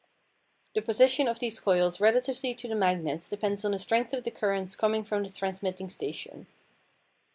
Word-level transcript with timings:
The 0.73 0.81
position 0.81 1.27
of 1.27 1.37
these 1.37 1.59
coils 1.59 2.01
relatively 2.01 2.55
to 2.55 2.67
the 2.67 2.73
magnets 2.73 3.29
depend 3.29 3.63
on 3.63 3.69
the 3.69 3.77
strength 3.77 4.13
of 4.13 4.23
the 4.23 4.31
currents 4.31 4.75
coming 4.75 5.03
from 5.03 5.21
the 5.21 5.29
transmitting 5.29 5.91
station. 5.91 6.47